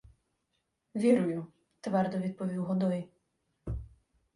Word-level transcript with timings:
—Вірую,— 0.95 1.47
твердо 1.81 2.17
відповів 2.17 2.63
Годой. 2.65 3.09